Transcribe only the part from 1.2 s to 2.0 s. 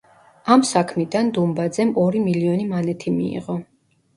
დუმბაძემ